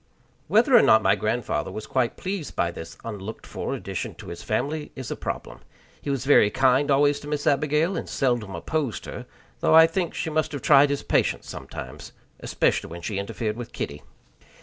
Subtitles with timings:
[0.47, 4.41] Whether or not my grandfather was quite pleased by this unlooked for addition to his
[4.41, 5.59] family is a problem.
[6.01, 9.27] He was very kind always to Miss Abigail, and seldom opposed her;
[9.59, 13.73] though I think she must have tried his patience sometimes, especially when she interfered with
[13.73, 14.01] Kitty.